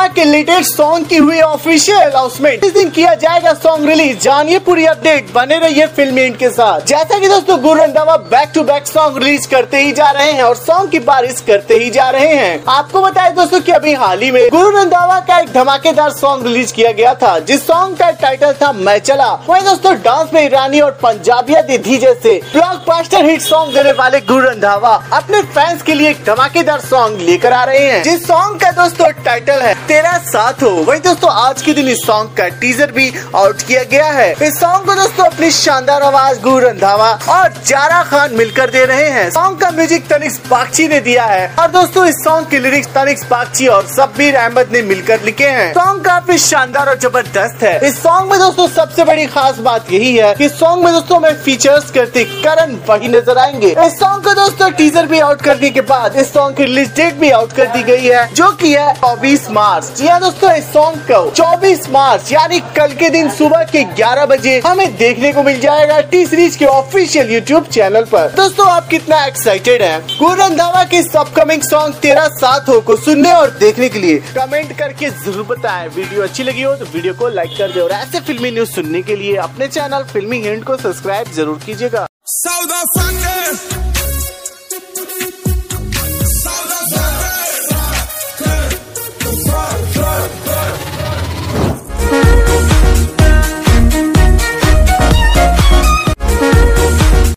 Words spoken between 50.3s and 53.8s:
कि सॉन्ग में दोस्तों में फीचर्स करते करण वही नज़र आएँगे।